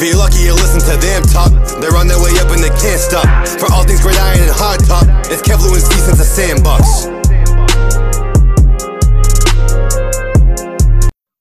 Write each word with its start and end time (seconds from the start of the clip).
If 0.00 0.04
you're 0.04 0.16
lucky, 0.16 0.42
you 0.44 0.54
listen 0.54 0.78
to 0.78 0.96
them 1.04 1.24
talk. 1.24 1.50
They're 1.80 1.96
on 1.96 2.06
their 2.06 2.22
way 2.22 2.30
up 2.38 2.52
and 2.52 2.62
they 2.62 2.68
can't 2.68 3.00
stop. 3.00 3.26
For 3.58 3.66
all 3.72 3.82
things 3.82 4.04
and 4.38 4.48
hard 4.48 4.78
top, 4.86 5.02
it's 5.26 5.42
Kevlu 5.42 5.74
and 5.74 5.82
since 5.82 6.18
sandbox. 6.24 7.08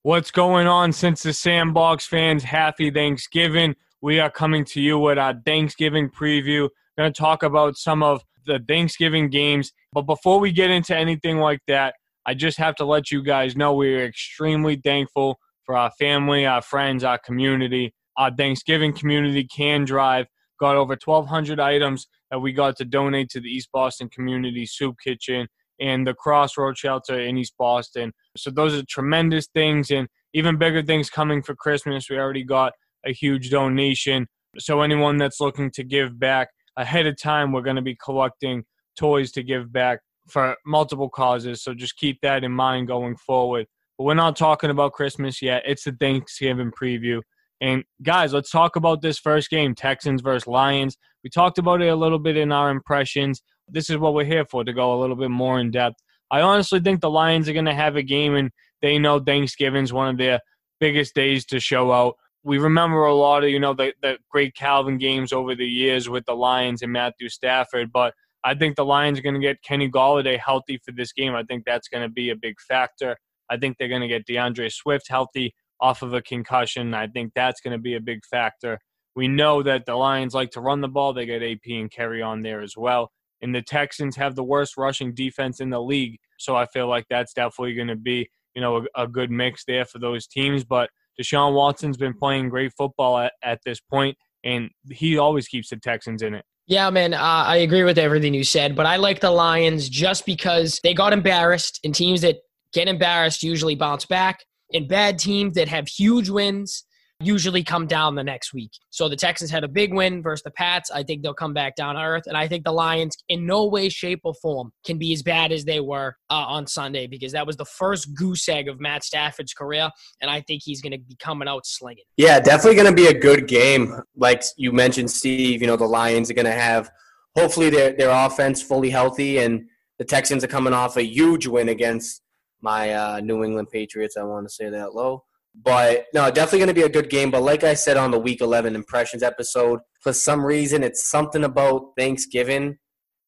What's 0.01 0.31
going 0.31 0.65
on 0.65 0.91
since 0.91 1.21
the 1.21 1.33
Sandbox 1.33 2.07
fans? 2.07 2.43
Happy 2.43 2.89
Thanksgiving. 2.89 3.75
We 4.01 4.19
are 4.19 4.31
coming 4.31 4.65
to 4.65 4.81
you 4.81 4.97
with 4.97 5.19
our 5.19 5.35
Thanksgiving 5.45 6.09
preview. 6.09 6.67
Going 6.97 7.13
to 7.13 7.15
talk 7.15 7.43
about 7.43 7.77
some 7.77 8.01
of 8.01 8.23
the 8.47 8.59
Thanksgiving 8.67 9.29
games. 9.29 9.71
But 9.93 10.07
before 10.07 10.39
we 10.39 10.51
get 10.51 10.71
into 10.71 10.97
anything 10.97 11.37
like 11.37 11.59
that, 11.67 11.93
I 12.25 12.33
just 12.33 12.57
have 12.57 12.73
to 12.77 12.85
let 12.85 13.11
you 13.11 13.21
guys 13.21 13.55
know 13.55 13.73
we 13.73 13.93
are 13.97 14.05
extremely 14.05 14.77
thankful 14.77 15.37
for 15.63 15.77
our 15.77 15.91
family, 15.91 16.47
our 16.47 16.63
friends, 16.63 17.03
our 17.03 17.19
community. 17.19 17.93
Our 18.17 18.33
Thanksgiving 18.35 18.93
community 18.93 19.45
can 19.45 19.85
drive. 19.85 20.27
Got 20.59 20.75
over 20.75 20.97
1,200 21.03 21.59
items 21.59 22.07
that 22.31 22.39
we 22.39 22.51
got 22.51 22.75
to 22.77 22.85
donate 22.85 23.29
to 23.29 23.39
the 23.39 23.49
East 23.49 23.69
Boston 23.71 24.09
Community 24.09 24.65
Soup 24.65 24.95
Kitchen 25.03 25.47
and 25.79 26.05
the 26.05 26.13
Crossroad 26.13 26.77
Shelter 26.77 27.19
in 27.19 27.37
East 27.37 27.53
Boston. 27.59 28.11
So 28.35 28.49
those 28.49 28.73
are 28.73 28.83
tremendous 28.89 29.47
things 29.53 29.91
and 29.91 30.07
even 30.33 30.57
bigger 30.57 30.81
things 30.81 31.09
coming 31.09 31.43
for 31.43 31.55
Christmas. 31.55 32.09
We 32.09 32.17
already 32.17 32.43
got 32.43 32.73
a 33.05 33.13
huge 33.13 33.49
donation. 33.49 34.27
So 34.57 34.81
anyone 34.81 35.17
that's 35.17 35.39
looking 35.39 35.71
to 35.71 35.83
give 35.83 36.19
back 36.19 36.49
ahead 36.75 37.05
of 37.05 37.21
time, 37.21 37.51
we're 37.51 37.61
going 37.61 37.75
to 37.75 37.81
be 37.81 37.97
collecting 38.03 38.63
toys 38.97 39.31
to 39.33 39.43
give 39.43 39.71
back 39.71 39.99
for 40.27 40.55
multiple 40.65 41.09
causes. 41.09 41.63
So 41.63 41.73
just 41.73 41.97
keep 41.97 42.19
that 42.21 42.43
in 42.43 42.51
mind 42.51 42.87
going 42.87 43.15
forward. 43.15 43.67
But 43.97 44.05
we're 44.05 44.13
not 44.15 44.35
talking 44.35 44.69
about 44.69 44.93
Christmas 44.93 45.41
yet. 45.41 45.63
It's 45.65 45.83
the 45.83 45.91
Thanksgiving 45.91 46.71
preview. 46.71 47.21
And 47.59 47.83
guys, 48.03 48.33
let's 48.33 48.51
talk 48.51 48.75
about 48.75 49.01
this 49.01 49.17
first 49.17 49.49
game 49.49 49.73
Texans 49.73 50.21
versus 50.21 50.47
Lions. 50.47 50.97
We 51.23 51.29
talked 51.29 51.57
about 51.57 51.81
it 51.81 51.87
a 51.87 51.95
little 51.95 52.19
bit 52.19 52.37
in 52.37 52.51
our 52.51 52.69
impressions. 52.69 53.41
This 53.67 53.89
is 53.89 53.97
what 53.97 54.13
we're 54.13 54.25
here 54.25 54.45
for 54.45 54.63
to 54.63 54.73
go 54.73 54.93
a 54.93 54.99
little 54.99 55.15
bit 55.15 55.31
more 55.31 55.59
in 55.59 55.71
depth. 55.71 55.97
I 56.29 56.41
honestly 56.41 56.79
think 56.79 57.01
the 57.01 57.09
Lions 57.09 57.49
are 57.49 57.53
going 57.53 57.65
to 57.65 57.73
have 57.73 57.95
a 57.95 58.03
game, 58.03 58.35
and 58.35 58.51
they 58.81 58.99
know 58.99 59.19
Thanksgiving's 59.19 59.93
one 59.93 60.09
of 60.09 60.17
their 60.17 60.39
biggest 60.79 61.15
days 61.15 61.45
to 61.47 61.59
show 61.59 61.91
out. 61.91 62.15
We 62.43 62.59
remember 62.59 63.05
a 63.05 63.15
lot 63.15 63.43
of, 63.43 63.49
you 63.49 63.59
know, 63.59 63.73
the, 63.73 63.93
the 64.01 64.17
great 64.29 64.55
Calvin 64.55 64.97
games 64.97 65.33
over 65.33 65.55
the 65.55 65.67
years 65.67 66.07
with 66.07 66.25
the 66.25 66.35
Lions 66.35 66.81
and 66.81 66.91
Matthew 66.91 67.29
Stafford, 67.29 67.91
but 67.91 68.13
I 68.43 68.53
think 68.53 68.75
the 68.75 68.85
Lions 68.85 69.19
are 69.19 69.23
going 69.23 69.35
to 69.35 69.41
get 69.41 69.63
Kenny 69.63 69.89
Golladay 69.89 70.37
healthy 70.37 70.79
for 70.85 70.91
this 70.91 71.11
game. 71.11 71.35
I 71.35 71.43
think 71.43 71.65
that's 71.65 71.87
going 71.87 72.03
to 72.03 72.09
be 72.09 72.29
a 72.29 72.35
big 72.35 72.55
factor. 72.61 73.17
I 73.49 73.57
think 73.57 73.77
they're 73.77 73.89
going 73.89 74.01
to 74.01 74.07
get 74.07 74.27
DeAndre 74.27 74.71
Swift 74.71 75.07
healthy 75.09 75.53
off 75.79 76.01
of 76.01 76.13
a 76.13 76.21
concussion. 76.21 76.93
I 76.93 77.07
think 77.07 77.33
that's 77.35 77.61
going 77.61 77.73
to 77.73 77.81
be 77.81 77.95
a 77.95 78.01
big 78.01 78.25
factor. 78.25 78.79
We 79.15 79.27
know 79.27 79.63
that 79.63 79.85
the 79.85 79.95
Lions 79.95 80.33
like 80.33 80.51
to 80.51 80.61
run 80.61 80.81
the 80.81 80.87
ball. 80.87 81.13
They 81.13 81.25
get 81.25 81.43
AP 81.43 81.65
and 81.67 81.91
Kerryon 81.91 82.43
there 82.43 82.61
as 82.61 82.77
well. 82.77 83.11
And 83.41 83.53
the 83.53 83.61
Texans 83.61 84.15
have 84.15 84.35
the 84.35 84.43
worst 84.43 84.77
rushing 84.77 85.13
defense 85.13 85.59
in 85.59 85.69
the 85.69 85.81
league. 85.81 86.19
So 86.37 86.55
I 86.55 86.65
feel 86.67 86.87
like 86.87 87.05
that's 87.09 87.33
definitely 87.33 87.73
going 87.73 87.87
to 87.87 87.95
be, 87.95 88.29
you 88.55 88.61
know, 88.61 88.85
a, 88.95 89.03
a, 89.03 89.07
good 89.07 89.31
mix 89.31 89.63
there 89.65 89.85
for 89.85 89.99
those 89.99 90.27
teams. 90.27 90.63
But 90.63 90.89
Deshaun 91.19 91.53
Watson's 91.53 91.97
been 91.97 92.13
playing 92.13 92.49
great 92.49 92.73
football 92.77 93.17
at, 93.17 93.33
at 93.43 93.59
this 93.65 93.79
point, 93.79 94.17
and 94.43 94.69
he 94.91 95.17
always 95.17 95.47
keeps 95.47 95.69
the 95.69 95.77
Texans 95.77 96.21
in 96.21 96.33
it. 96.33 96.45
Yeah, 96.67 96.89
man, 96.89 97.13
uh, 97.13 97.17
I 97.19 97.57
agree 97.57 97.83
with 97.83 97.97
everything 97.97 98.33
you 98.33 98.43
said, 98.43 98.75
but 98.75 98.85
I 98.85 98.97
like 98.97 99.21
the 99.21 99.31
Lions 99.31 99.87
just 99.87 100.25
because 100.25 100.81
they 100.83 100.93
got 100.93 101.13
embarrassed, 101.13 101.79
and 101.83 101.95
teams 101.95 102.21
that 102.21 102.37
get 102.73 102.87
embarrassed 102.87 103.41
usually 103.41 103.75
bounce 103.75 104.05
back. 104.05 104.43
And 104.73 104.87
bad 104.87 105.17
teams 105.19 105.53
that 105.55 105.67
have 105.67 105.87
huge 105.87 106.29
wins 106.29 106.83
usually 107.19 107.63
come 107.63 107.87
down 107.87 108.13
the 108.13 108.23
next 108.23 108.53
week. 108.53 108.71
So 108.91 109.09
the 109.09 109.15
Texans 109.15 109.49
had 109.49 109.63
a 109.63 109.67
big 109.67 109.91
win 109.91 110.21
versus 110.21 110.43
the 110.43 110.51
Pats. 110.51 110.91
I 110.91 111.01
think 111.01 111.23
they'll 111.23 111.33
come 111.33 111.53
back 111.53 111.75
down 111.75 111.95
to 111.95 112.01
earth. 112.01 112.23
And 112.27 112.37
I 112.37 112.47
think 112.47 112.63
the 112.63 112.71
Lions, 112.71 113.17
in 113.27 113.45
no 113.45 113.65
way, 113.65 113.89
shape, 113.89 114.21
or 114.23 114.35
form, 114.35 114.71
can 114.85 114.99
be 114.99 115.13
as 115.13 115.23
bad 115.23 115.51
as 115.51 115.65
they 115.65 115.79
were 115.79 116.15
uh, 116.29 116.45
on 116.47 116.67
Sunday 116.67 117.07
because 117.07 117.31
that 117.31 117.47
was 117.47 117.57
the 117.57 117.65
first 117.65 118.13
goose 118.13 118.47
egg 118.47 118.67
of 118.67 118.79
Matt 118.79 119.03
Stafford's 119.03 119.53
career. 119.53 119.89
And 120.21 120.29
I 120.29 120.41
think 120.41 120.61
he's 120.63 120.81
going 120.81 120.91
to 120.91 120.99
be 120.99 121.15
coming 121.19 121.47
out 121.47 121.65
slinging. 121.65 122.03
Yeah, 122.17 122.39
definitely 122.39 122.75
going 122.75 122.95
to 122.95 122.95
be 122.95 123.07
a 123.07 123.19
good 123.19 123.47
game. 123.47 123.99
Like 124.15 124.43
you 124.55 124.71
mentioned, 124.71 125.09
Steve, 125.09 125.61
you 125.61 125.67
know, 125.67 125.77
the 125.77 125.85
Lions 125.85 126.29
are 126.29 126.35
going 126.35 126.45
to 126.45 126.51
have 126.51 126.91
hopefully 127.35 127.71
their, 127.71 127.93
their 127.93 128.09
offense 128.09 128.61
fully 128.61 128.91
healthy. 128.91 129.39
And 129.39 129.67
the 129.97 130.05
Texans 130.05 130.43
are 130.43 130.47
coming 130.47 130.73
off 130.73 130.97
a 130.97 131.03
huge 131.03 131.47
win 131.47 131.69
against 131.69 132.21
my 132.61 132.93
uh, 132.93 133.19
New 133.19 133.43
England 133.43 133.69
Patriots. 133.71 134.17
I 134.17 134.23
want 134.23 134.47
to 134.47 134.53
say 134.53 134.69
that 134.69 134.93
low. 134.93 135.23
But 135.63 136.05
no, 136.13 136.29
definitely 136.29 136.59
going 136.59 136.67
to 136.67 136.73
be 136.73 136.83
a 136.83 136.89
good 136.89 137.09
game. 137.09 137.31
But 137.31 137.41
like 137.41 137.63
I 137.63 137.73
said 137.73 137.97
on 137.97 138.11
the 138.11 138.19
Week 138.19 138.41
11 138.41 138.75
Impressions 138.75 139.23
episode, 139.23 139.79
for 140.01 140.13
some 140.13 140.45
reason, 140.45 140.83
it's 140.83 141.09
something 141.09 141.43
about 141.43 141.93
Thanksgiving 141.97 142.77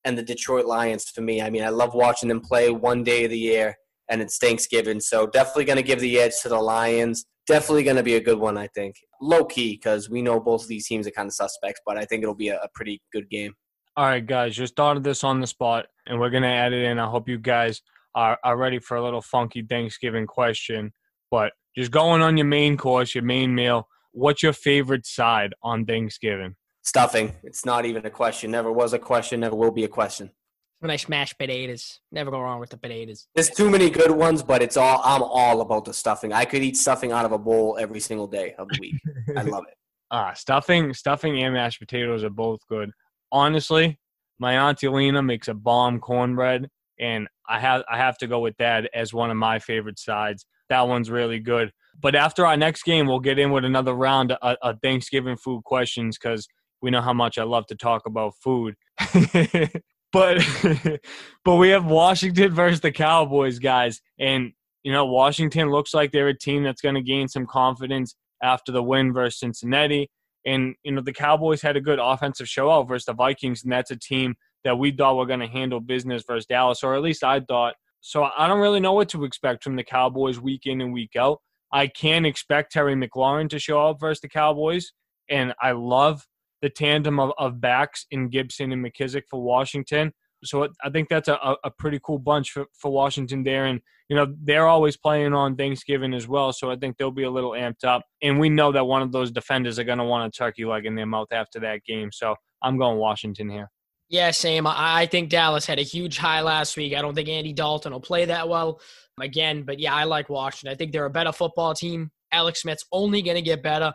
and 0.06 0.18
the 0.18 0.23
Detroit 0.23 0.66
Lions 0.66 1.09
for 1.09 1.22
me. 1.22 1.41
I 1.41 1.50
mean, 1.50 1.63
I 1.63 1.69
love 1.69 1.94
watching 1.94 2.29
them 2.29 2.41
play 2.41 2.69
one 2.69 3.03
day 3.03 3.25
of 3.25 3.31
the 3.31 3.39
year, 3.39 3.75
and 4.09 4.22
it's 4.22 4.38
Thanksgiving. 4.38 5.00
So 5.00 5.28
definitely 5.28 5.66
going 5.66 5.78
to 5.78 5.84
give 5.84 6.00
the 6.00 6.19
edge 6.19 6.34
to 6.44 6.50
the 6.50 6.59
Lions. 6.59 7.25
Definitely 7.47 7.84
going 7.84 7.97
to 7.97 8.03
be 8.03 8.16
a 8.16 8.22
good 8.22 8.39
one, 8.39 8.57
I 8.57 8.68
think. 8.68 8.95
Low 9.19 9.44
key, 9.44 9.73
because 9.73 10.09
we 10.09 10.22
know 10.22 10.39
both 10.39 10.63
of 10.63 10.68
these 10.68 10.88
teams 10.88 11.07
are 11.07 11.12
kind 11.12 11.28
of 11.28 11.34
suspects, 11.34 11.81
but 11.85 11.97
I 11.97 12.06
think 12.06 12.22
it'll 12.22 12.35
be 12.35 12.50
a, 12.50 12.57
a 12.57 12.69
pretty 12.75 13.01
good 13.12 13.29
game. 13.29 13.53
All 13.97 14.06
right, 14.06 14.25
guys, 14.25 14.56
just 14.56 14.75
thought 14.75 14.97
of 14.97 15.03
this 15.03 15.23
on 15.23 15.41
the 15.41 15.47
spot, 15.47 15.88
and 16.06 16.19
we're 16.19 16.29
going 16.29 16.44
to 16.44 16.50
add 16.50 16.73
it 16.73 16.84
in. 16.85 17.00
I 17.00 17.07
hope 17.07 17.28
you 17.28 17.39
guys 17.39 17.81
are, 18.16 18.38
are 18.44 18.58
ready 18.58 18.80
for 18.80 18.97
a 18.97 19.03
little 19.03 19.22
funky 19.22 19.62
Thanksgiving 19.62 20.28
question. 20.28 20.94
But 21.31 21.53
just 21.78 21.92
going 21.92 22.22
on 22.22 22.38
your 22.38 22.47
main 22.47 22.78
course, 22.78 23.14
your 23.16 23.24
main 23.24 23.53
meal, 23.53 23.88
what's 24.12 24.44
your 24.44 24.53
favorite 24.53 25.06
side 25.06 25.53
on 25.62 25.86
Thanksgiving? 25.86 26.56
Stuffing. 26.81 27.36
It's 27.44 27.66
not 27.66 27.86
even 27.86 28.06
a 28.06 28.09
question. 28.09 28.52
Never 28.52 28.72
was 28.72 28.94
a 28.94 29.00
question. 29.00 29.42
Never 29.42 29.56
will 29.56 29.72
be 29.72 29.84
a 29.84 29.88
question. 29.88 30.31
When 30.80 30.90
I 30.90 30.96
smash 30.96 31.38
potatoes, 31.38 32.00
never 32.09 32.31
go 32.31 32.40
wrong 32.40 32.62
with 32.62 32.69
the 32.69 32.78
potatoes. 32.78 33.28
There's 33.36 33.50
too 33.50 33.69
many 33.69 33.90
good 33.90 34.12
ones, 34.12 34.42
but 34.42 34.62
it's 34.62 34.78
all 34.78 35.02
I'm 35.03 35.22
all 35.22 35.59
about 35.59 35.84
the 35.84 35.94
stuffing. 35.94 36.31
I 36.31 36.46
could 36.46 36.64
eat 36.64 36.78
stuffing 36.78 37.12
out 37.12 37.25
of 37.25 37.34
a 37.34 37.38
bowl 37.38 37.78
every 37.78 38.00
single 38.00 38.28
day 38.28 38.56
of 38.58 38.69
the 38.69 38.80
week. 38.80 38.96
I 39.36 39.42
love 39.44 39.66
it. 39.68 39.75
Ah, 40.12 40.34
stuffing, 40.34 40.92
stuffing 40.96 41.44
and 41.44 41.53
mashed 41.53 41.80
potatoes 41.80 42.24
are 42.24 42.31
both 42.31 42.62
good. 42.68 42.90
Honestly, 43.31 44.00
my 44.40 44.58
auntie 44.58 44.88
Lena 44.88 45.22
makes 45.22 45.48
a 45.50 45.53
bomb 45.53 46.00
cornbread, 46.00 46.68
and 47.00 47.28
I 47.50 47.60
have 47.60 47.84
I 47.90 47.98
have 47.98 48.18
to 48.20 48.28
go 48.28 48.40
with 48.40 48.56
that 48.58 48.90
as 48.94 49.14
one 49.14 49.32
of 49.32 49.38
my 49.38 49.60
favorite 49.60 50.00
sides. 50.00 50.46
That 50.70 50.88
one's 50.88 51.10
really 51.10 51.40
good. 51.40 51.72
But 52.00 52.16
after 52.16 52.46
our 52.46 52.56
next 52.56 52.84
game, 52.84 53.08
we'll 53.08 53.20
get 53.20 53.40
in 53.40 53.52
with 53.52 53.66
another 53.66 53.94
round 53.94 54.32
of, 54.32 54.58
of 54.62 54.78
Thanksgiving 54.82 55.36
food 55.36 55.64
questions 55.64 56.18
because 56.18 56.48
we 56.82 56.92
know 56.92 57.02
how 57.02 57.14
much 57.14 57.38
I 57.38 57.44
love 57.44 57.66
to 57.68 57.76
talk 57.76 58.06
about 58.06 58.36
food. 58.42 58.76
but 60.12 60.46
but 61.44 61.56
we 61.56 61.70
have 61.70 61.86
Washington 61.86 62.54
versus 62.54 62.82
the 62.82 62.92
Cowboys, 62.92 63.60
guys, 63.60 64.00
and 64.20 64.52
you 64.84 64.92
know 64.92 65.06
Washington 65.06 65.72
looks 65.72 65.94
like 65.94 66.12
they're 66.12 66.28
a 66.28 66.38
team 66.38 66.64
that's 66.64 66.81
going 66.81 66.96
to 66.96 67.02
gain 67.02 67.28
some 67.28 67.46
confidence 67.46 68.16
after 68.42 68.72
the 68.72 68.84
win 68.84 69.12
versus 69.12 69.40
Cincinnati. 69.40 70.10
And 70.46 70.76
you 70.84 70.94
know 70.94 71.02
the 71.02 71.14
Cowboys 71.14 71.62
had 71.62 71.76
a 71.76 71.81
good 71.81 72.00
offensive 72.00 72.48
show 72.48 72.70
out 72.72 72.88
versus 72.88 73.06
the 73.06 73.14
Vikings, 73.14 73.64
and 73.64 73.72
that's 73.72 73.92
a 73.92 73.98
team 73.98 74.36
that 74.64 74.78
we 74.78 74.92
thought 74.92 75.18
were 75.18 75.25
going 75.25 75.40
to 75.40 75.47
handle 75.47 75.80
business 75.80 76.24
versus 76.28 76.46
Dallas, 76.46 76.84
or 76.84 76.96
at 76.96 77.02
least 77.02 77.24
I 77.24 77.40
thought. 77.40 77.75
So 78.02 78.30
I 78.38 78.47
don't 78.47 78.59
really 78.59 78.80
know 78.80 78.94
what 78.94 79.09
to 79.09 79.24
expect 79.25 79.64
from 79.64 79.75
the 79.75 79.84
Cowboys 79.84 80.40
week 80.40 80.62
in 80.66 80.81
and 80.81 80.94
week 80.94 81.16
out. 81.18 81.40
I 81.72 81.88
can 81.88 82.25
expect 82.25 82.72
Terry 82.72 82.96
McLaurin 82.96 83.50
to 83.50 83.59
show 83.59 83.90
up 83.90 84.00
versus 84.00 84.22
the 84.22 84.30
Cowboys, 84.30 84.92
and 85.30 85.53
I 85.62 85.72
love 85.72 86.25
the 86.62 86.69
tandem 86.69 87.19
of, 87.19 87.31
of 87.38 87.62
backs 87.62 88.06
in 88.12 88.30
Gibson 88.30 88.72
and 88.72 88.86
McKissic 88.86 89.24
for 89.30 89.42
Washington. 89.42 90.12
So 90.44 90.68
I 90.84 90.90
think 90.90 91.09
that's 91.09 91.28
a, 91.28 91.38
a 91.64 91.72
pretty 91.72 92.00
cool 92.03 92.19
bunch 92.19 92.52
for, 92.52 92.66
for 92.74 92.92
Washington 92.92 93.44
there. 93.44 93.66
And, 93.66 93.81
you 94.08 94.16
know, 94.16 94.34
they're 94.44 94.68
always 94.68 94.96
playing 94.96 95.34
on 95.34 95.56
Thanksgiving 95.56 96.14
as 96.14 96.28
well. 96.28 96.53
So 96.53 96.72
I 96.72 96.78
think 96.78 96.98
they'll 96.98 97.12
be 97.12 97.24
a 97.24 97.30
little 97.30 97.52
amped 97.52 97.84
up. 97.84 98.03
And 98.22 98.39
we 98.39 98.50
know 98.50 98.72
that 98.72 98.86
one 98.86 99.01
of 99.01 99.12
those 99.12 99.31
defenders 99.31 99.80
are 99.80 99.83
going 99.83 99.98
to 99.98 100.06
want 100.06 100.33
a 100.33 100.38
turkey 100.38 100.66
leg 100.66 100.86
in 100.86 100.95
their 100.95 101.06
mouth 101.06 101.28
after 101.31 101.60
that 101.62 101.83
game. 101.83 102.10
So 102.13 102.36
I'm 102.62 102.78
going 102.78 102.98
Washington 102.98 103.50
here. 103.50 103.69
Yeah, 104.09 104.31
same. 104.31 104.65
I 104.65 105.06
think 105.06 105.29
Dallas 105.29 105.67
had 105.67 105.77
a 105.77 105.83
huge 105.83 106.17
high 106.17 106.41
last 106.41 106.75
week. 106.75 106.95
I 106.95 107.01
don't 107.01 107.13
think 107.13 107.29
Andy 107.29 107.53
Dalton 107.53 107.94
will 107.94 108.00
play 108.00 108.25
that 108.25 108.50
well 108.50 108.81
again, 109.21 109.63
but 109.63 109.79
yeah, 109.79 109.94
I 109.94 110.06
like 110.06 110.29
Washington. 110.29 110.73
I 110.73 110.75
think 110.75 110.91
they're 110.91 111.06
a 111.06 111.11
better 111.11 111.31
football 111.31 111.75
team. 111.75 112.09
Alex 112.31 112.61
Smith's 112.61 112.85
only 112.91 113.21
going 113.21 113.35
to 113.35 113.41
get 113.41 113.61
better. 113.61 113.94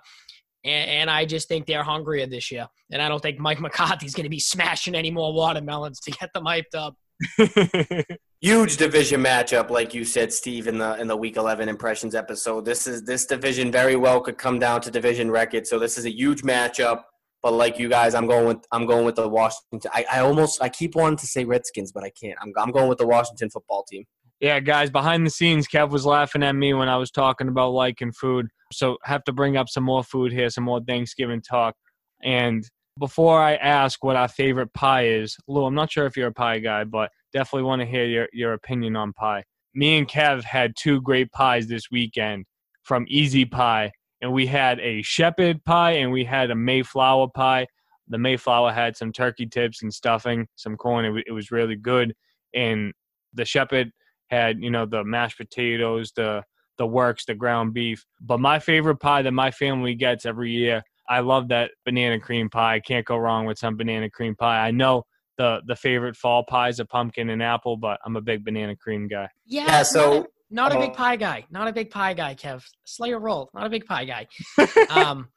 And, 0.64 0.90
and, 0.90 1.11
I 1.11 1.26
just 1.26 1.46
think 1.46 1.66
they're 1.66 1.82
hungrier 1.82 2.26
this 2.26 2.50
year. 2.50 2.66
And 2.90 3.02
I 3.02 3.08
don't 3.08 3.20
think 3.20 3.38
Mike 3.38 3.61
McCarthy's 3.61 4.14
going 4.14 4.25
to 4.25 4.31
be 4.31 4.40
smashing 4.40 4.94
any 4.94 5.11
more 5.11 5.32
watermelons 5.34 6.00
to 6.00 6.11
get 6.11 6.32
them 6.32 6.44
hyped 6.44 6.75
up. 6.75 6.96
Huge 8.40 8.76
division 8.76 9.22
matchup, 9.22 9.70
like 9.70 9.94
you 9.94 10.05
said, 10.05 10.32
Steve, 10.32 10.66
in 10.66 10.78
the 10.78 10.99
in 11.00 11.06
the 11.06 11.16
Week 11.16 11.37
11 11.37 11.69
impressions 11.69 12.14
episode. 12.14 12.64
This 12.64 12.87
is 12.87 13.02
this 13.05 13.26
division 13.26 13.70
very 13.70 13.96
well 13.96 14.20
could 14.20 14.37
come 14.37 14.58
down 14.58 14.81
to 14.82 14.90
division 14.90 15.31
record. 15.31 15.66
So 15.66 15.78
this 15.78 15.96
is 15.96 16.06
a 16.06 16.11
huge 16.11 16.43
matchup. 16.43 17.02
But 17.44 17.52
like 17.52 17.79
you 17.79 17.91
guys, 17.91 18.14
I'm 18.14 18.26
going 18.26 18.49
with 18.49 18.67
I'm 18.73 18.87
going 18.87 19.05
with 19.05 19.17
the 19.17 19.29
Washington. 19.29 19.91
I, 19.93 20.06
I 20.11 20.20
almost 20.20 20.62
I 20.62 20.70
keep 20.70 20.94
wanting 20.94 21.19
to 21.19 21.26
say 21.26 21.44
Redskins, 21.44 21.93
but 21.93 22.02
I 22.02 22.08
can't. 22.08 22.38
I'm 22.41 22.55
I'm 22.56 22.70
going 22.70 22.88
with 22.88 22.96
the 22.96 23.06
Washington 23.06 23.50
football 23.50 23.85
team. 23.85 24.05
Yeah, 24.41 24.61
guys, 24.61 24.91
behind 24.91 25.26
the 25.26 25.31
scenes, 25.31 25.69
Kev 25.69 25.91
was 25.91 26.06
laughing 26.06 26.43
at 26.43 26.56
me 26.56 26.73
when 26.73 26.88
I 26.88 26.96
was 26.96 27.11
talking 27.11 27.49
about 27.49 27.73
liking 27.73 28.12
food. 28.12 28.49
So 28.73 28.96
have 29.05 29.25
to 29.25 29.32
bring 29.32 29.58
up 29.58 29.69
some 29.69 29.85
more 29.85 30.02
food 30.02 30.32
here, 30.32 30.49
some 30.49 30.64
more 30.64 30.81
Thanksgiving 30.81 31.43
talk. 31.43 31.75
And 32.23 32.67
before 32.99 33.43
I 33.43 33.56
ask 33.56 34.02
what 34.02 34.17
our 34.17 34.29
favorite 34.29 34.73
pie 34.73 35.08
is, 35.08 35.37
Lou, 35.47 35.67
I'm 35.67 35.75
not 35.75 35.93
sure 35.93 36.06
if 36.06 36.17
you're 36.17 36.29
a 36.29 36.32
pie 36.32 36.61
guy, 36.61 36.85
but 36.85 37.11
definitely 37.35 37.64
want 37.64 37.81
to 37.81 37.87
hear 37.87 38.06
your, 38.06 38.29
your 38.32 38.55
opinion 38.55 38.97
on 38.97 39.12
pie. 39.12 39.44
Me 39.75 39.99
and 39.99 40.08
Kev 40.08 40.44
had 40.44 40.75
two 40.76 41.02
great 41.02 41.31
pies 41.31 41.67
this 41.67 41.90
weekend 41.90 42.47
from 42.85 43.05
Easy 43.06 43.44
Pie, 43.44 43.93
and 44.25 44.32
we 44.32 44.47
had 44.47 44.81
a 44.81 45.03
shepherd 45.03 45.62
pie 45.67 45.91
and 45.93 46.11
we 46.11 46.25
had 46.25 46.50
a 46.50 46.55
Mayflower 46.55 47.29
pie. 47.29 47.67
The 48.09 48.17
Mayflower 48.17 48.73
had 48.73 48.97
some 48.97 49.12
turkey 49.12 49.44
tips 49.44 49.82
and 49.82 49.93
stuffing, 49.93 50.49
some 50.56 50.79
corn. 50.79 51.05
It, 51.05 51.09
w- 51.09 51.25
it 51.26 51.32
was 51.32 51.50
really 51.50 51.76
good. 51.76 52.15
And 52.55 52.94
the 53.35 53.44
shepherd 53.44 53.91
had, 54.31 54.62
you 54.62 54.71
know, 54.71 54.87
the 54.87 55.05
mashed 55.05 55.37
potatoes, 55.37 56.11
the 56.17 56.43
the 56.79 56.87
works, 56.87 57.26
the 57.26 57.35
ground 57.35 57.75
beef. 57.75 58.03
But 58.19 58.41
my 58.41 58.59
favorite 58.59 58.97
pie 58.97 59.21
that 59.21 59.32
my 59.32 59.50
family 59.50 59.94
gets 59.94 60.25
every 60.25 60.50
year, 60.53 60.82
I 61.06 61.21
love 61.21 61.49
that 61.49 61.73
banana 61.85 62.19
cream 62.19 62.49
pie. 62.49 62.81
Can't 62.81 63.05
go 63.05 63.19
wrong 63.19 63.44
with 63.44 63.59
some 63.59 63.76
banana 63.76 64.09
cream 64.09 64.35
pie. 64.37 64.67
I 64.67 64.71
know 64.71 65.05
the 65.37 65.61
the 65.67 65.76
favorite 65.76 66.17
fall 66.17 66.44
pies 66.49 66.81
are 66.81 66.87
pumpkin 66.87 67.29
and 67.29 67.43
apple, 67.43 67.76
but 67.76 68.00
I'm 68.06 68.17
a 68.17 68.23
big 68.23 68.43
banana 68.43 68.75
cream 68.75 69.06
guy. 69.06 69.29
Yeah, 69.44 69.67
Yeah, 69.67 69.82
so- 69.82 70.26
not 70.50 70.73
a, 70.73 70.75
not 70.75 70.82
a 70.82 70.87
big 70.87 70.91
uh, 70.91 70.94
pie 70.99 71.17
guy. 71.17 71.46
Not 71.50 71.69
a 71.69 71.73
big 71.73 71.91
pie 71.91 72.14
guy, 72.14 72.35
Kev. 72.35 72.62
Slayer 72.85 73.19
roll. 73.19 73.50
Not 73.55 73.67
a 73.67 73.70
big 73.70 73.87
pie 73.87 74.05
guy. 74.05 74.26
um, 74.91 75.29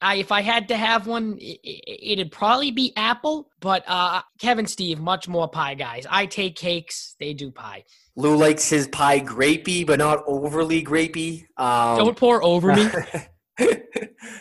I, 0.00 0.16
if 0.16 0.32
I 0.32 0.42
had 0.42 0.68
to 0.68 0.76
have 0.76 1.06
one, 1.06 1.38
i 1.40 1.56
i- 1.64 1.80
it'd 1.86 2.32
probably 2.32 2.70
be 2.72 2.92
apple. 2.96 3.48
But 3.60 3.84
uh, 3.86 4.22
Kevin, 4.40 4.66
Steve, 4.66 4.98
much 4.98 5.28
more 5.28 5.48
pie 5.48 5.74
guys. 5.74 6.06
I 6.10 6.26
take 6.26 6.56
cakes. 6.56 7.14
They 7.20 7.34
do 7.34 7.50
pie. 7.50 7.84
Lou 8.16 8.36
likes 8.36 8.68
his 8.68 8.88
pie 8.88 9.20
grapey, 9.20 9.86
but 9.86 9.98
not 9.98 10.22
overly 10.26 10.84
grapey. 10.84 11.44
Um, 11.56 11.98
Don't 11.98 12.16
pour 12.16 12.42
over 12.42 12.74
me. 12.74 12.88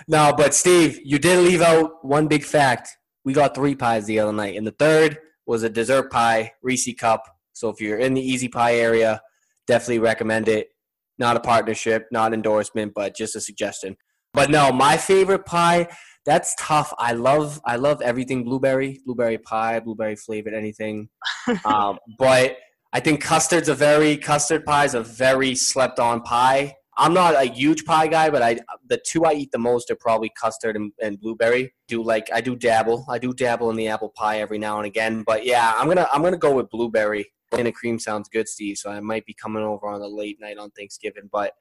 no, 0.08 0.34
but 0.36 0.54
Steve, 0.54 1.00
you 1.04 1.20
did 1.20 1.40
leave 1.40 1.62
out 1.62 2.04
one 2.04 2.28
big 2.28 2.44
fact. 2.44 2.90
We 3.24 3.34
got 3.34 3.56
three 3.56 3.76
pies 3.76 4.06
the 4.06 4.20
other 4.20 4.34
night, 4.34 4.58
and 4.58 4.66
the 4.66 4.72
third 4.72 5.20
was 5.46 5.64
a 5.64 5.70
dessert 5.70 6.12
pie, 6.12 6.54
Reese 6.62 6.94
cup. 6.98 7.24
So 7.54 7.70
if 7.70 7.80
you're 7.80 8.00
in 8.00 8.14
the 8.14 8.22
Easy 8.22 8.48
Pie 8.48 8.76
area, 8.76 9.22
definitely 9.68 10.00
recommend 10.00 10.48
it. 10.48 10.70
Not 11.18 11.38
a 11.38 11.40
partnership, 11.40 12.08
not 12.12 12.34
endorsement, 12.34 12.94
but 12.96 13.16
just 13.16 13.36
a 13.36 13.42
suggestion. 13.42 13.96
But 14.34 14.50
no, 14.50 14.72
my 14.72 14.98
favorite 14.98 15.46
pie. 15.46 15.88
That's 16.26 16.56
tough. 16.60 16.94
I 17.00 17.14
love 17.14 17.60
I 17.66 17.78
love 17.78 18.02
everything 18.02 18.44
blueberry, 18.44 19.00
blueberry 19.06 19.40
pie, 19.40 19.80
blueberry 19.80 20.16
flavored 20.16 20.54
anything. 20.54 21.10
um, 21.66 21.98
but 22.20 22.58
I 22.94 23.00
think 23.00 23.22
custard's 23.22 23.70
a 23.70 23.76
very 23.76 24.18
custard 24.18 24.66
pie 24.66 24.86
is 24.86 24.94
a 24.94 25.02
very 25.02 25.56
slept 25.56 26.00
on 26.00 26.22
pie. 26.22 26.76
I'm 26.98 27.14
not 27.14 27.36
a 27.36 27.46
huge 27.46 27.86
pie 27.86 28.08
guy, 28.08 28.30
but 28.30 28.42
I 28.42 28.60
the 28.88 29.02
two 29.04 29.26
I 29.26 29.34
eat 29.34 29.52
the 29.52 29.58
most 29.58 29.90
are 29.90 29.96
probably 29.96 30.32
custard 30.40 30.76
and, 30.76 30.92
and 31.02 31.20
blueberry. 31.20 31.74
Do 31.88 32.04
like 32.04 32.30
I 32.34 32.42
do 32.42 32.56
dabble. 32.56 33.06
I 33.10 33.18
do 33.18 33.34
dabble 33.34 33.70
in 33.70 33.76
the 33.76 33.88
apple 33.88 34.10
pie 34.10 34.40
every 34.40 34.60
now 34.60 34.78
and 34.78 34.86
again. 34.86 35.24
But 35.26 35.46
yeah, 35.46 35.74
I'm 35.76 35.88
gonna 35.88 36.08
I'm 36.14 36.22
gonna 36.22 36.38
go 36.38 36.56
with 36.56 36.70
blueberry. 36.70 37.32
And 37.58 37.68
a 37.68 37.72
cream 37.72 38.00
sounds 38.00 38.30
good, 38.30 38.48
Steve. 38.48 38.78
So 38.78 38.90
I 38.90 39.00
might 39.00 39.26
be 39.26 39.34
coming 39.34 39.64
over 39.64 39.88
on 39.88 40.02
a 40.02 40.08
late 40.08 40.40
night 40.40 40.58
on 40.58 40.72
Thanksgiving. 40.72 41.30
But 41.32 41.54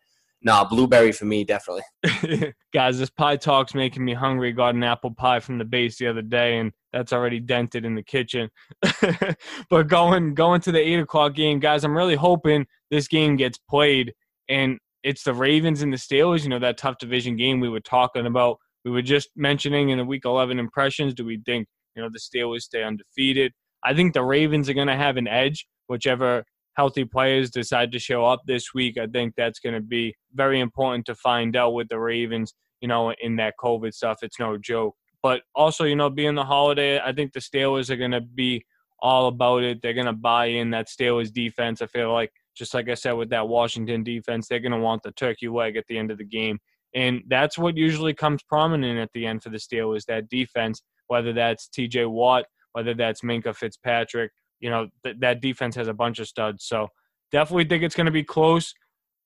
nah, 0.43 0.65
blueberry 0.65 1.13
for 1.13 1.25
me 1.25 1.45
definitely. 1.45 1.83
Guys, 2.73 2.99
this 2.99 3.11
pie 3.11 3.37
talk's 3.37 3.75
making 3.75 4.05
me 4.05 4.15
hungry. 4.15 4.53
Got 4.53 4.75
an 4.75 4.85
apple 4.85 5.13
pie 5.13 5.41
from 5.41 5.59
the 5.59 5.65
base 5.65 5.99
the 5.99 6.07
other 6.07 6.23
day, 6.23 6.59
and 6.59 6.73
that's 6.93 7.13
already 7.13 7.41
dented 7.41 7.85
in 7.85 7.95
the 7.95 8.03
kitchen. 8.03 8.51
but 9.71 9.89
going 9.89 10.35
going 10.35 10.61
to 10.63 10.73
the 10.73 10.79
eight 10.81 11.01
o'clock 11.01 11.35
game, 11.35 11.61
guys, 11.61 11.85
I'm 11.85 11.97
really 11.97 12.17
hoping 12.17 12.67
this 12.91 13.09
game 13.09 13.37
gets 13.37 13.59
played, 13.59 14.15
and 14.49 14.79
it's 15.03 15.25
the 15.25 15.35
Ravens 15.35 15.83
and 15.83 15.93
the 15.93 15.99
Steelers. 15.99 16.43
You 16.43 16.51
know 16.51 16.59
that 16.59 16.79
tough 16.79 16.99
division 16.99 17.37
game 17.37 17.61
we 17.61 17.69
were 17.69 17.81
talking 17.81 18.27
about. 18.27 18.59
We 18.85 18.91
were 18.91 19.03
just 19.03 19.31
mentioning 19.37 19.91
in 19.91 19.99
the 19.99 20.05
Week 20.05 20.25
11 20.25 20.59
impressions. 20.59 21.15
Do 21.15 21.25
we 21.25 21.41
think 21.45 21.67
you 21.95 22.03
know 22.03 22.09
the 22.13 22.19
Steelers 22.19 22.63
stay 22.63 22.83
undefeated? 22.83 23.53
I 23.83 23.95
think 23.95 24.13
the 24.13 24.23
Ravens 24.23 24.69
are 24.69 24.75
going 24.75 24.89
to 24.89 24.97
have 24.97 25.17
an 25.17 25.27
edge, 25.27 25.67
whichever 25.91 26.45
healthy 26.77 27.05
players 27.05 27.51
decide 27.51 27.91
to 27.91 27.99
show 27.99 28.25
up 28.25 28.43
this 28.47 28.73
week. 28.73 28.97
I 28.97 29.09
think 29.09 29.35
that's 29.37 29.59
going 29.59 29.75
to 29.75 29.81
be 29.81 30.15
very 30.35 30.61
important 30.61 31.05
to 31.07 31.17
find 31.17 31.57
out 31.57 31.75
with 31.75 31.89
the 31.89 31.99
Ravens, 31.99 32.55
you 32.81 32.87
know, 32.87 33.13
in 33.21 33.35
that 33.37 33.55
COVID 33.61 33.93
stuff. 33.93 34.19
It's 34.23 34.39
no 34.39 34.57
joke. 34.57 34.95
But 35.21 35.43
also, 35.55 35.85
you 35.85 35.97
know, 35.97 36.09
being 36.09 36.37
the 36.37 36.45
holiday, 36.45 37.01
I 37.01 37.13
think 37.13 37.33
the 37.33 37.41
Steelers 37.41 37.91
are 37.91 37.97
going 37.97 38.13
to 38.13 38.21
be 38.21 38.65
all 39.01 39.27
about 39.27 39.65
it. 39.65 39.83
They're 39.83 39.95
going 39.95 40.07
to 40.07 40.13
buy 40.13 40.47
in 40.47 40.71
that 40.71 40.87
Steelers 40.87 41.33
defense. 41.33 41.83
I 41.83 41.87
feel 41.87 42.13
like, 42.13 42.31
just 42.55 42.73
like 42.73 42.89
I 42.89 42.95
said 42.95 43.13
with 43.13 43.31
that 43.31 43.49
Washington 43.49 44.05
defense, 44.05 44.47
they're 44.47 44.61
going 44.61 44.73
to 44.73 44.79
want 44.79 45.03
the 45.03 45.13
turkey 45.13 45.49
leg 45.49 45.77
at 45.77 45.85
the 45.89 45.99
end 45.99 46.13
of 46.13 46.19
the 46.19 46.25
game. 46.25 46.61
And 46.95 47.23
that's 47.27 47.59
what 47.59 47.77
usually 47.77 48.15
comes 48.15 48.45
prominent 48.45 48.99
at 49.01 49.11
the 49.13 49.27
end 49.27 49.43
for 49.43 49.51
the 49.51 49.59
Steelers, 49.59 50.05
that 50.07 50.29
defense, 50.29 50.83
whether 51.09 51.33
that's 51.33 51.69
TJ 51.69 52.09
Watt, 52.09 52.45
whether 52.73 52.95
that's 52.95 53.23
Minkah 53.23 53.57
Fitzpatrick. 53.57 54.31
You 54.61 54.71
know, 54.71 54.89
th- 55.05 55.17
that 55.21 55.41
defense 55.41 55.75
has 55.77 55.89
a 55.89 55.95
bunch 55.95 56.19
of 56.19 56.29
studs. 56.29 56.65
So 56.65 56.89
definitely 57.33 57.65
think 57.65 57.83
it's 57.83 57.95
going 57.95 58.07
to 58.07 58.13
be 58.13 58.25
close. 58.25 58.75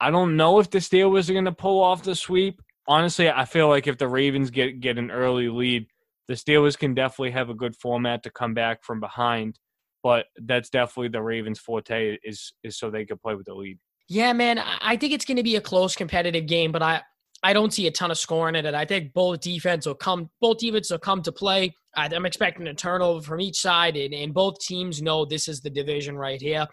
I 0.01 0.11
don't 0.11 0.37
know 0.37 0.59
if 0.59 0.71
the 0.71 0.79
Steelers 0.79 1.31
are 1.31 1.33
going 1.33 1.45
to 1.45 1.53
pull 1.53 1.83
off 1.83 2.03
the 2.03 2.15
sweep. 2.15 2.61
Honestly, 2.87 3.31
I 3.31 3.45
feel 3.45 3.69
like 3.69 3.87
if 3.87 3.99
the 3.99 4.09
Ravens 4.09 4.51
get 4.51 4.81
get 4.81 4.99
an 4.99 5.11
early 5.11 5.49
lead, 5.49 5.87
the 6.29 6.35
Steelers 6.35 6.79
can 6.79 6.95
definitely 6.95 7.31
have 7.31 7.51
a 7.51 7.55
good 7.55 7.77
format 7.77 8.23
to 8.25 8.31
come 8.31 8.55
back 8.55 8.85
from 8.85 9.01
behind. 9.01 9.59
But 10.03 10.27
that's 10.37 10.69
definitely 10.69 11.09
the 11.09 11.23
Ravens' 11.23 11.59
forte 11.59 12.19
is 12.23 12.53
is 12.63 12.79
so 12.79 12.91
they 12.91 13.07
can 13.07 13.19
play 13.19 13.35
with 13.35 13.47
the 13.47 13.55
lead. 13.55 13.79
Yeah, 14.09 14.35
man. 14.35 14.59
I 14.59 14.97
think 14.99 15.15
it's 15.15 15.25
going 15.25 15.39
to 15.39 15.43
be 15.43 15.57
a 15.57 15.63
close, 15.63 15.97
competitive 15.97 16.47
game, 16.47 16.73
but 16.73 16.83
I 16.83 17.03
I 17.43 17.53
don't 17.53 17.73
see 17.73 17.87
a 17.87 17.91
ton 17.91 18.11
of 18.11 18.19
scoring 18.19 18.55
in 18.55 18.67
it. 18.67 18.75
I 18.75 18.85
think 18.87 19.13
both 19.13 19.41
defense 19.41 19.87
will 19.87 19.95
come, 19.95 20.31
both 20.41 20.59
defense 20.59 20.91
will 20.91 20.99
come 20.99 21.23
to 21.23 21.33
play. 21.33 21.75
I'm 21.96 22.26
expecting 22.26 22.67
a 22.67 22.75
turnover 22.75 23.23
from 23.23 23.41
each 23.41 23.61
side, 23.61 23.96
and, 23.96 24.14
and 24.14 24.35
both 24.35 24.58
teams 24.58 25.02
know 25.02 25.25
this 25.25 25.49
is 25.49 25.61
the 25.61 25.70
division 25.70 26.17
right 26.17 26.41
here. 26.41 26.67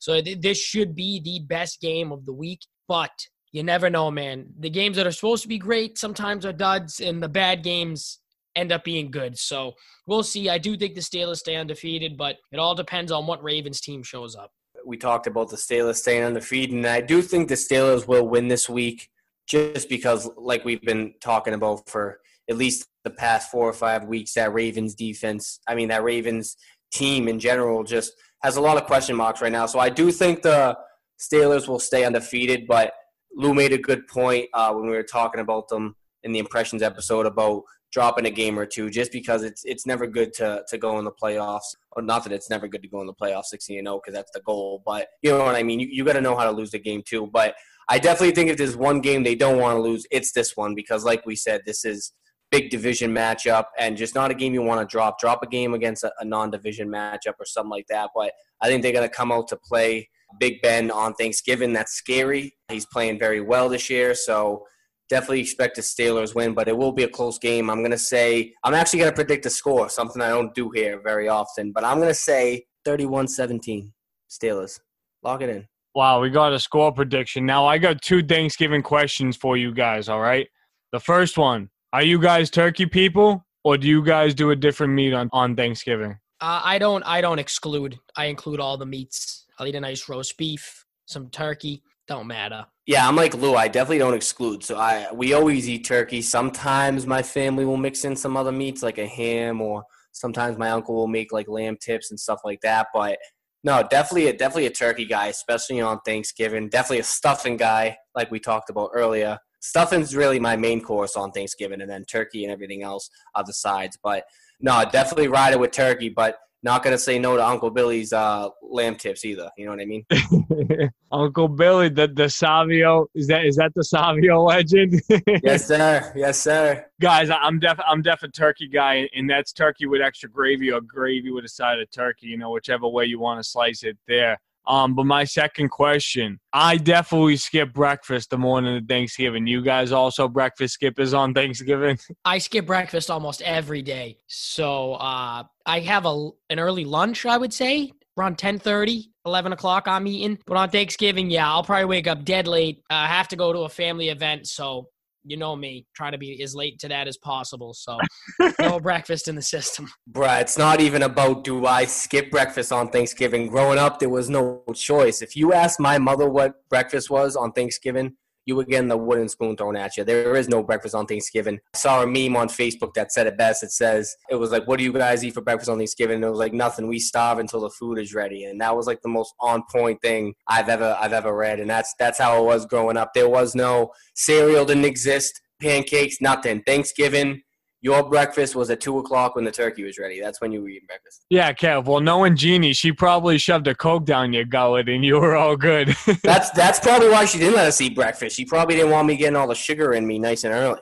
So 0.00 0.20
th- 0.20 0.40
this 0.40 0.58
should 0.58 0.94
be 0.94 1.20
the 1.20 1.40
best 1.46 1.80
game 1.80 2.12
of 2.12 2.24
the 2.24 2.32
week, 2.32 2.60
but 2.86 3.10
you 3.52 3.62
never 3.62 3.90
know, 3.90 4.10
man. 4.10 4.46
The 4.58 4.70
games 4.70 4.96
that 4.96 5.06
are 5.06 5.12
supposed 5.12 5.42
to 5.42 5.48
be 5.48 5.58
great 5.58 5.98
sometimes 5.98 6.44
are 6.44 6.52
duds, 6.52 7.00
and 7.00 7.22
the 7.22 7.28
bad 7.28 7.62
games 7.62 8.20
end 8.56 8.72
up 8.72 8.84
being 8.84 9.10
good. 9.10 9.38
So 9.38 9.72
we'll 10.06 10.22
see. 10.22 10.48
I 10.48 10.58
do 10.58 10.76
think 10.76 10.94
the 10.94 11.00
Steelers 11.00 11.38
stay 11.38 11.56
undefeated, 11.56 12.16
but 12.16 12.36
it 12.52 12.58
all 12.58 12.74
depends 12.74 13.12
on 13.12 13.26
what 13.26 13.42
Ravens 13.42 13.80
team 13.80 14.02
shows 14.02 14.34
up. 14.36 14.52
we 14.84 14.96
talked 14.96 15.26
about 15.26 15.50
the 15.50 15.56
Steelers 15.56 15.96
staying 15.96 16.24
undefeated, 16.24 16.74
and 16.74 16.86
I 16.86 17.00
do 17.00 17.22
think 17.22 17.48
the 17.48 17.54
Steelers 17.54 18.06
will 18.06 18.28
win 18.28 18.48
this 18.48 18.68
week, 18.68 19.08
just 19.46 19.88
because, 19.88 20.28
like 20.36 20.64
we've 20.64 20.82
been 20.82 21.14
talking 21.20 21.54
about 21.54 21.88
for 21.88 22.20
at 22.50 22.56
least 22.56 22.86
the 23.08 23.14
past 23.16 23.50
four 23.50 23.68
or 23.68 23.72
five 23.72 24.04
weeks, 24.04 24.34
that 24.34 24.52
Ravens 24.52 24.94
defense, 24.94 25.60
I 25.66 25.74
mean, 25.74 25.88
that 25.88 26.02
Ravens 26.02 26.56
team 26.92 27.28
in 27.28 27.38
general, 27.38 27.84
just 27.84 28.12
has 28.42 28.56
a 28.56 28.60
lot 28.60 28.76
of 28.76 28.84
question 28.84 29.16
marks 29.16 29.40
right 29.40 29.52
now. 29.52 29.66
So 29.66 29.78
I 29.78 29.88
do 29.88 30.10
think 30.10 30.42
the 30.42 30.76
Steelers 31.18 31.68
will 31.68 31.80
stay 31.80 32.04
undefeated, 32.04 32.66
but 32.66 32.92
Lou 33.34 33.54
made 33.54 33.72
a 33.72 33.78
good 33.78 34.06
point 34.06 34.46
uh, 34.54 34.72
when 34.72 34.84
we 34.84 34.96
were 34.96 35.02
talking 35.02 35.40
about 35.40 35.68
them 35.68 35.96
in 36.22 36.32
the 36.32 36.38
impressions 36.38 36.82
episode 36.82 37.26
about 37.26 37.62
dropping 37.92 38.26
a 38.26 38.30
game 38.30 38.58
or 38.58 38.66
two, 38.66 38.90
just 38.90 39.12
because 39.12 39.42
it's 39.42 39.62
it's 39.64 39.86
never 39.86 40.06
good 40.06 40.32
to 40.34 40.62
to 40.68 40.78
go 40.78 40.98
in 40.98 41.04
the 41.04 41.12
playoffs. 41.12 41.74
Or 41.92 42.02
not 42.02 42.22
that 42.24 42.32
it's 42.32 42.50
never 42.50 42.68
good 42.68 42.82
to 42.82 42.88
go 42.88 43.00
in 43.00 43.06
the 43.06 43.14
playoffs 43.14 43.46
16 43.46 43.78
and 43.78 43.86
0 43.86 44.00
because 44.02 44.14
that's 44.14 44.30
the 44.32 44.40
goal, 44.40 44.82
but 44.84 45.08
you 45.22 45.30
know 45.30 45.44
what 45.44 45.56
I 45.56 45.62
mean. 45.62 45.80
You, 45.80 45.88
you 45.90 46.04
got 46.04 46.12
to 46.12 46.20
know 46.20 46.36
how 46.36 46.44
to 46.44 46.50
lose 46.50 46.70
the 46.70 46.78
game 46.78 47.02
too. 47.04 47.28
But 47.32 47.54
I 47.88 47.98
definitely 47.98 48.34
think 48.34 48.50
if 48.50 48.58
there's 48.58 48.76
one 48.76 49.00
game 49.00 49.22
they 49.22 49.34
don't 49.34 49.58
want 49.58 49.76
to 49.76 49.82
lose, 49.82 50.06
it's 50.10 50.32
this 50.32 50.56
one 50.56 50.74
because, 50.74 51.04
like 51.04 51.24
we 51.24 51.36
said, 51.36 51.62
this 51.64 51.84
is 51.84 52.12
big 52.50 52.70
division 52.70 53.14
matchup 53.14 53.64
and 53.78 53.96
just 53.96 54.14
not 54.14 54.30
a 54.30 54.34
game 54.34 54.54
you 54.54 54.62
want 54.62 54.80
to 54.80 54.90
drop. 54.90 55.18
Drop 55.18 55.42
a 55.42 55.46
game 55.46 55.74
against 55.74 56.04
a, 56.04 56.12
a 56.20 56.24
non-division 56.24 56.88
matchup 56.88 57.34
or 57.38 57.44
something 57.44 57.70
like 57.70 57.86
that. 57.88 58.10
But 58.14 58.32
I 58.60 58.68
think 58.68 58.82
they're 58.82 58.92
going 58.92 59.08
to 59.08 59.14
come 59.14 59.32
out 59.32 59.48
to 59.48 59.56
play 59.56 60.08
Big 60.38 60.60
Ben 60.62 60.90
on 60.90 61.14
Thanksgiving. 61.14 61.72
That's 61.72 61.92
scary. 61.92 62.54
He's 62.68 62.86
playing 62.86 63.18
very 63.18 63.40
well 63.40 63.68
this 63.68 63.88
year, 63.88 64.14
so 64.14 64.64
definitely 65.08 65.40
expect 65.40 65.76
the 65.76 65.82
Steelers 65.82 66.34
win, 66.34 66.54
but 66.54 66.68
it 66.68 66.76
will 66.76 66.92
be 66.92 67.04
a 67.04 67.08
close 67.08 67.38
game. 67.38 67.70
I'm 67.70 67.78
going 67.78 67.90
to 67.90 67.98
say, 67.98 68.52
I'm 68.62 68.74
actually 68.74 69.00
going 69.00 69.10
to 69.10 69.14
predict 69.14 69.46
a 69.46 69.50
score, 69.50 69.88
something 69.88 70.20
I 70.20 70.28
don't 70.28 70.54
do 70.54 70.70
here 70.70 71.00
very 71.02 71.28
often, 71.28 71.72
but 71.72 71.84
I'm 71.84 71.96
going 71.96 72.08
to 72.08 72.14
say 72.14 72.66
31 72.84 73.28
17 73.28 73.92
Steelers. 74.30 74.80
Lock 75.22 75.42
it 75.42 75.48
in. 75.48 75.66
Wow, 75.94 76.20
we 76.20 76.30
got 76.30 76.52
a 76.52 76.60
score 76.60 76.92
prediction. 76.92 77.46
Now 77.46 77.66
I 77.66 77.78
got 77.78 78.02
two 78.02 78.22
Thanksgiving 78.22 78.82
questions 78.82 79.36
for 79.36 79.56
you 79.56 79.72
guys, 79.72 80.08
all 80.08 80.20
right? 80.20 80.46
The 80.92 81.00
first 81.00 81.38
one, 81.38 81.70
are 81.92 82.02
you 82.02 82.18
guys 82.20 82.50
turkey 82.50 82.86
people 82.86 83.44
or 83.64 83.78
do 83.78 83.86
you 83.88 84.02
guys 84.02 84.34
do 84.34 84.50
a 84.50 84.56
different 84.56 84.92
meat 84.92 85.14
on, 85.14 85.28
on 85.32 85.56
Thanksgiving? 85.56 86.18
Uh, 86.40 86.60
I 86.62 86.78
don't. 86.78 87.02
I 87.04 87.20
don't 87.20 87.38
exclude. 87.38 87.98
I 88.16 88.26
include 88.26 88.60
all 88.60 88.76
the 88.76 88.86
meats. 88.86 89.46
I'll 89.58 89.66
eat 89.66 89.74
a 89.74 89.80
nice 89.80 90.08
roast 90.08 90.36
beef, 90.36 90.84
some 91.06 91.30
turkey. 91.30 91.82
Don't 92.06 92.26
matter. 92.26 92.64
Yeah, 92.86 93.06
I'm 93.06 93.16
like 93.16 93.34
Lou. 93.34 93.54
I 93.54 93.68
definitely 93.68 93.98
don't 93.98 94.14
exclude. 94.14 94.62
So 94.62 94.76
I 94.76 95.08
we 95.12 95.32
always 95.32 95.68
eat 95.68 95.84
turkey. 95.84 96.22
Sometimes 96.22 97.06
my 97.06 97.22
family 97.22 97.64
will 97.64 97.76
mix 97.76 98.04
in 98.04 98.14
some 98.14 98.36
other 98.36 98.52
meats 98.52 98.82
like 98.82 98.98
a 98.98 99.06
ham, 99.06 99.60
or 99.60 99.82
sometimes 100.12 100.58
my 100.58 100.70
uncle 100.70 100.94
will 100.94 101.08
make 101.08 101.32
like 101.32 101.48
lamb 101.48 101.76
tips 101.80 102.10
and 102.10 102.20
stuff 102.20 102.40
like 102.44 102.60
that. 102.62 102.86
But 102.94 103.18
no, 103.64 103.82
definitely 103.82 104.28
a 104.28 104.32
definitely 104.32 104.66
a 104.66 104.70
turkey 104.70 105.06
guy, 105.06 105.26
especially 105.26 105.80
on 105.80 105.98
Thanksgiving. 106.06 106.68
Definitely 106.68 107.00
a 107.00 107.04
stuffing 107.04 107.56
guy, 107.56 107.96
like 108.14 108.30
we 108.30 108.38
talked 108.38 108.70
about 108.70 108.90
earlier. 108.94 109.38
Stuffing's 109.60 110.14
really 110.14 110.38
my 110.38 110.56
main 110.56 110.80
course 110.80 111.16
on 111.16 111.32
Thanksgiving, 111.32 111.80
and 111.80 111.90
then 111.90 112.04
turkey 112.04 112.44
and 112.44 112.52
everything 112.52 112.82
else 112.82 113.10
are 113.34 113.44
the 113.44 113.52
sides. 113.52 113.98
But 114.02 114.24
no, 114.60 114.84
definitely 114.90 115.28
ride 115.28 115.52
it 115.52 115.60
with 115.60 115.72
turkey, 115.72 116.08
but 116.08 116.38
not 116.62 116.82
gonna 116.82 116.98
say 116.98 117.18
no 117.18 117.36
to 117.36 117.46
Uncle 117.46 117.70
Billy's 117.70 118.12
uh, 118.12 118.48
lamb 118.62 118.96
tips 118.96 119.24
either. 119.24 119.50
You 119.56 119.66
know 119.66 119.72
what 119.72 119.80
I 119.80 119.84
mean? 119.84 120.90
Uncle 121.12 121.48
Billy, 121.48 121.88
the 121.88 122.08
the 122.08 122.28
Savio 122.28 123.06
is 123.14 123.28
that 123.28 123.44
is 123.44 123.56
that 123.56 123.72
the 123.74 123.84
Savio 123.84 124.42
legend? 124.44 125.00
yes, 125.42 125.66
sir. 125.66 126.12
Yes, 126.16 126.40
sir. 126.40 126.84
Guys, 127.00 127.30
I'm 127.30 127.60
def 127.60 127.78
I'm 127.86 128.02
def 128.02 128.22
a 128.24 128.28
turkey 128.28 128.68
guy, 128.68 129.08
and 129.14 129.30
that's 129.30 129.52
turkey 129.52 129.86
with 129.86 130.02
extra 130.02 130.28
gravy 130.28 130.72
or 130.72 130.80
gravy 130.80 131.30
with 131.30 131.44
a 131.44 131.48
side 131.48 131.78
of 131.78 131.90
turkey. 131.90 132.26
You 132.26 132.38
know, 132.38 132.50
whichever 132.50 132.88
way 132.88 133.04
you 133.04 133.20
want 133.20 133.42
to 133.42 133.48
slice 133.48 133.84
it. 133.84 133.96
There. 134.08 134.38
Um, 134.68 134.94
but 134.94 135.06
my 135.06 135.24
second 135.24 135.70
question, 135.70 136.38
I 136.52 136.76
definitely 136.76 137.38
skip 137.38 137.72
breakfast 137.72 138.28
the 138.28 138.36
morning 138.36 138.76
of 138.76 138.84
Thanksgiving. 138.86 139.46
You 139.46 139.62
guys 139.62 139.92
also 139.92 140.28
breakfast 140.28 140.74
skippers 140.74 141.14
on 141.14 141.32
Thanksgiving? 141.32 141.98
I 142.26 142.36
skip 142.36 142.66
breakfast 142.66 143.10
almost 143.10 143.40
every 143.42 143.80
day. 143.80 144.18
So 144.26 144.94
uh, 144.94 145.44
I 145.64 145.80
have 145.80 146.04
a 146.04 146.30
an 146.50 146.58
early 146.58 146.84
lunch, 146.84 147.24
I 147.24 147.38
would 147.38 147.54
say, 147.54 147.92
around 148.18 148.36
10 148.36 148.58
30 148.58 149.12
11 149.26 149.52
o'clock 149.52 149.86
i'm 149.86 150.06
eating 150.06 150.38
but 150.44 150.56
on 150.56 150.68
thanksgiving 150.68 151.30
yeah 151.30 151.48
i'll 151.48 151.62
probably 151.62 151.84
wake 151.84 152.08
up 152.08 152.24
dead 152.24 152.48
late 152.48 152.82
i 152.90 153.04
uh, 153.04 153.06
have 153.06 153.28
to 153.28 153.36
go 153.36 153.52
to 153.52 153.60
a 153.60 153.68
family 153.68 154.08
event 154.08 154.46
so 154.48 154.88
you 155.24 155.36
know 155.36 155.56
me, 155.56 155.86
try 155.94 156.10
to 156.10 156.18
be 156.18 156.42
as 156.42 156.54
late 156.54 156.78
to 156.80 156.88
that 156.88 157.08
as 157.08 157.16
possible. 157.16 157.74
So 157.74 157.98
no 158.60 158.80
breakfast 158.80 159.28
in 159.28 159.34
the 159.34 159.42
system. 159.42 159.88
Bruh, 160.10 160.40
it's 160.40 160.58
not 160.58 160.80
even 160.80 161.02
about 161.02 161.44
do 161.44 161.66
I 161.66 161.84
skip 161.84 162.30
breakfast 162.30 162.72
on 162.72 162.88
Thanksgiving. 162.90 163.48
Growing 163.48 163.78
up, 163.78 163.98
there 163.98 164.08
was 164.08 164.30
no 164.30 164.62
choice. 164.74 165.22
If 165.22 165.36
you 165.36 165.52
asked 165.52 165.80
my 165.80 165.98
mother 165.98 166.28
what 166.28 166.68
breakfast 166.68 167.10
was 167.10 167.36
on 167.36 167.52
Thanksgiving, 167.52 168.16
you 168.48 168.56
were 168.56 168.64
getting 168.64 168.88
the 168.88 168.96
wooden 168.96 169.28
spoon 169.28 169.54
thrown 169.54 169.76
at 169.76 169.98
you. 169.98 170.04
There 170.04 170.34
is 170.34 170.48
no 170.48 170.62
breakfast 170.62 170.94
on 170.94 171.04
Thanksgiving. 171.04 171.60
I 171.74 171.78
saw 171.78 172.02
a 172.02 172.06
meme 172.06 172.34
on 172.34 172.48
Facebook 172.48 172.94
that 172.94 173.12
said 173.12 173.26
it 173.26 173.36
best. 173.36 173.62
It 173.62 173.72
says, 173.72 174.16
it 174.30 174.36
was 174.36 174.50
like, 174.50 174.66
what 174.66 174.78
do 174.78 174.84
you 174.84 174.92
guys 174.92 175.22
eat 175.22 175.34
for 175.34 175.42
breakfast 175.42 175.68
on 175.68 175.76
Thanksgiving? 175.76 176.16
And 176.16 176.24
it 176.24 176.30
was 176.30 176.38
like, 176.38 176.54
nothing. 176.54 176.88
We 176.88 176.98
starve 176.98 177.40
until 177.40 177.60
the 177.60 177.68
food 177.68 177.98
is 177.98 178.14
ready. 178.14 178.44
And 178.44 178.58
that 178.62 178.74
was 178.74 178.86
like 178.86 179.02
the 179.02 179.10
most 179.10 179.34
on 179.38 179.64
point 179.70 180.00
thing 180.00 180.32
I've 180.46 180.70
ever, 180.70 180.96
I've 180.98 181.12
ever 181.12 181.36
read. 181.36 181.60
And 181.60 181.68
that's, 181.68 181.94
that's 181.98 182.18
how 182.18 182.40
it 182.40 182.46
was 182.46 182.64
growing 182.64 182.96
up. 182.96 183.12
There 183.12 183.28
was 183.28 183.54
no 183.54 183.90
cereal 184.14 184.64
didn't 184.64 184.86
exist, 184.86 185.42
pancakes, 185.60 186.22
nothing. 186.22 186.62
Thanksgiving, 186.62 187.42
your 187.80 188.08
breakfast 188.08 188.56
was 188.56 188.70
at 188.70 188.80
two 188.80 188.98
o'clock 188.98 189.36
when 189.36 189.44
the 189.44 189.52
turkey 189.52 189.84
was 189.84 189.98
ready. 189.98 190.20
That's 190.20 190.40
when 190.40 190.50
you 190.50 190.62
were 190.62 190.68
eating 190.68 190.86
breakfast. 190.86 191.24
Yeah, 191.30 191.52
Kev. 191.52 191.84
Well, 191.84 192.00
knowing 192.00 192.36
Jeannie, 192.36 192.72
she 192.72 192.92
probably 192.92 193.38
shoved 193.38 193.68
a 193.68 193.74
coke 193.74 194.04
down 194.04 194.32
your 194.32 194.44
gullet, 194.44 194.88
and 194.88 195.04
you 195.04 195.20
were 195.20 195.36
all 195.36 195.56
good. 195.56 195.94
that's 196.22 196.50
that's 196.50 196.80
probably 196.80 197.08
why 197.08 197.24
she 197.24 197.38
didn't 197.38 197.54
let 197.54 197.68
us 197.68 197.80
eat 197.80 197.94
breakfast. 197.94 198.36
She 198.36 198.44
probably 198.44 198.76
didn't 198.76 198.90
want 198.90 199.06
me 199.06 199.16
getting 199.16 199.36
all 199.36 199.46
the 199.46 199.54
sugar 199.54 199.92
in 199.92 200.06
me 200.06 200.18
nice 200.18 200.44
and 200.44 200.52
early. 200.52 200.80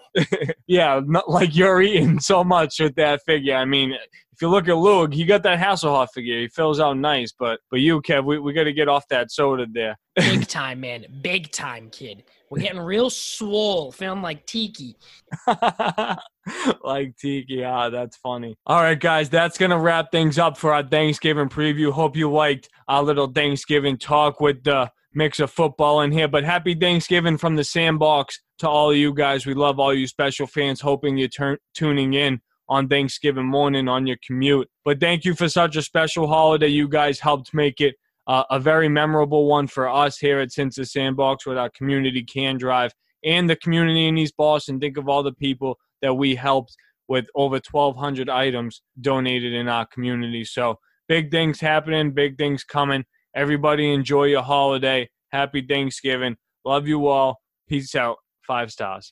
yeah, 0.67 1.01
not 1.05 1.29
like 1.31 1.55
you're 1.55 1.83
eating 1.83 2.19
so 2.19 2.43
much 2.43 2.81
with 2.81 2.95
that 2.97 3.21
figure. 3.27 3.55
I 3.55 3.67
mean, 3.67 3.95
if 4.37 4.43
you 4.43 4.51
look 4.51 4.69
at 4.69 4.77
Luke, 4.77 5.15
he 5.15 5.25
got 5.25 5.43
that 5.45 5.59
Hasselhoff 5.59 6.09
figure. 6.13 6.39
He 6.39 6.49
fills 6.49 6.79
out 6.79 6.99
nice, 6.99 7.33
but 7.33 7.59
but 7.71 7.81
you, 7.81 8.03
Kev, 8.03 8.27
we, 8.27 8.39
we 8.39 8.53
got 8.53 8.65
to 8.65 8.73
get 8.75 8.87
off 8.87 9.09
that 9.09 9.31
soda 9.31 9.67
there. 9.73 9.97
Big 10.17 10.47
time, 10.47 10.81
man. 10.81 11.07
Big 11.23 11.51
time, 11.53 11.89
kid. 11.89 12.23
We're 12.51 12.61
getting 12.61 12.81
real 12.81 13.09
swole, 13.09 13.93
feeling 13.93 14.21
like 14.21 14.45
Tiki. 14.45 14.97
like 16.85 17.17
Tiki. 17.17 17.65
Ah, 17.65 17.89
that's 17.89 18.19
funny. 18.19 18.55
All 18.67 18.83
right, 18.83 19.01
guys, 19.01 19.31
that's 19.31 19.57
going 19.57 19.71
to 19.71 19.79
wrap 19.79 20.13
things 20.13 20.39
up 20.39 20.59
for 20.59 20.75
our 20.75 20.87
Thanksgiving 20.87 21.49
preview. 21.49 21.91
Hope 21.91 22.15
you 22.15 22.31
liked 22.31 22.69
our 22.89 23.03
little 23.03 23.29
Thanksgiving 23.29 23.97
talk 23.97 24.39
with 24.39 24.63
the 24.65 24.91
mix 25.15 25.41
of 25.41 25.51
football 25.51 26.03
in 26.03 26.13
here. 26.13 26.29
But 26.29 26.45
happy 26.45 26.75
Thanksgiving 26.75 27.39
from 27.39 27.57
the 27.57 27.65
sandbox 27.65 28.39
to 28.59 28.69
all 28.69 28.91
of 28.91 28.99
you 28.99 29.15
guys. 29.15 29.47
We 29.47 29.55
love 29.55 29.81
all 29.81 29.95
you 29.95 30.07
special 30.07 30.47
fans, 30.47 30.83
hoping 30.83 31.17
you're 31.17 31.29
turn- 31.29 31.59
tuning 31.75 32.13
in 32.13 32.43
on 32.69 32.89
Thanksgiving 32.89 33.47
morning 33.47 33.89
on 33.89 34.07
your 34.07 34.17
commute. 34.27 34.69
But 34.85 35.01
thank 35.01 35.25
you 35.25 35.35
for 35.35 35.49
such 35.49 35.77
a 35.77 35.83
special 35.83 36.27
holiday. 36.27 36.69
You 36.69 36.89
guys 36.89 37.21
helped 37.21 37.55
make 37.55 37.81
it 37.81 37.95
uh, 38.27 38.45
a 38.51 38.59
very 38.59 38.89
memorable 38.89 39.47
one 39.47 39.67
for 39.67 39.89
us 39.89 40.19
here 40.19 40.41
at 40.41 40.53
Since 40.53 40.77
the 40.77 40.85
Sandbox 40.85 41.47
with 41.47 41.57
our 41.57 41.71
community 41.71 42.25
can 42.25 42.59
drive 42.59 42.93
and 43.25 43.49
the 43.49 43.57
community 43.57 44.07
in 44.07 44.19
East 44.19 44.37
Boston. 44.37 44.81
Think 44.81 44.97
of 44.97 45.09
all 45.09 45.23
the 45.23 45.33
people 45.33 45.79
that 46.03 46.15
we 46.15 46.35
helped 46.35 46.77
with 47.09 47.27
over 47.35 47.61
1,200 47.71 48.29
items 48.29 48.83
donated 49.01 49.53
in 49.53 49.69
our 49.69 49.87
community. 49.87 50.45
So 50.45 50.79
big 51.09 51.31
things 51.31 51.61
happening, 51.61 52.13
big 52.13 52.37
things 52.37 52.65
coming. 52.65 53.05
Everybody 53.35 53.93
enjoy 53.93 54.25
your 54.25 54.43
holiday. 54.43 55.09
Happy 55.31 55.63
Thanksgiving. 55.63 56.37
Love 56.65 56.89
you 56.89 57.07
all. 57.07 57.41
Peace 57.69 57.95
out. 57.95 58.17
Five 58.47 58.71
stars. 58.73 59.05